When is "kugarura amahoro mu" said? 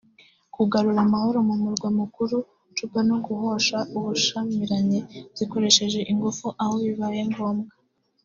0.55-1.55